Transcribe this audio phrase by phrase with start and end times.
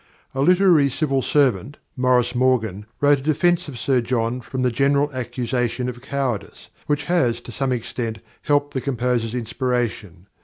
[0.33, 5.11] A literary civil servant, Maurice Morgan, wrote a defence of Sir John from the general
[5.13, 10.25] accusation of cowardice, which has, to some extent, helped the composer's inspiration.